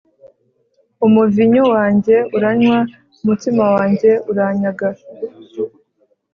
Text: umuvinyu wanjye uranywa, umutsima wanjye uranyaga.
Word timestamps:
umuvinyu 1.05 1.63
wanjye 1.73 2.15
uranywa, 2.37 2.79
umutsima 3.21 3.63
wanjye 3.75 4.11
uranyaga. 4.31 4.87